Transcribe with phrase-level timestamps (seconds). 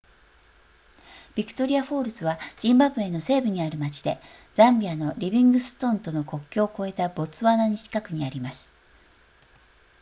[1.35, 4.17] ビクトリアフォールズはジンバブエの西部にある町で
[4.55, 8.73] ザンビアのリビングストンとの国境を越えたボツワナに近くにあります